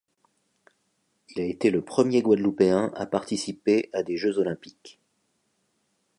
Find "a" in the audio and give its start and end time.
1.41-1.45